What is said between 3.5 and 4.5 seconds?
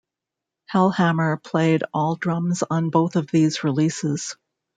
releases.